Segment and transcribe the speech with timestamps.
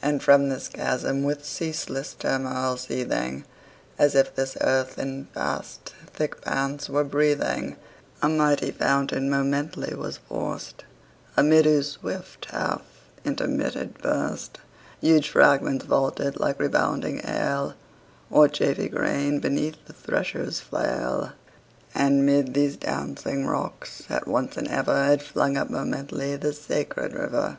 [0.00, 3.44] And from this chasm, with ceaseless turmoil seething,
[3.98, 7.76] As if this earth in fast thick pants were breathing,
[8.22, 10.86] A mighty fountain momently was forced;
[11.36, 12.80] Amid whose swift half
[13.22, 14.60] intermitted burst
[15.00, 17.74] 20 Huge fragments vaulted like rebounding hail,
[18.30, 21.32] Or chaffy grain beneath the thresher's flail:
[21.94, 27.12] And 'mid these dancing rocks at once and ever It flung up momently the sacred
[27.12, 27.58] river.